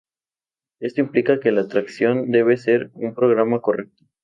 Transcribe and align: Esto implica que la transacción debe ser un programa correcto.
Esto 0.79 0.99
implica 1.01 1.39
que 1.39 1.51
la 1.51 1.67
transacción 1.67 2.31
debe 2.31 2.57
ser 2.57 2.89
un 2.95 3.13
programa 3.13 3.61
correcto. 3.61 4.03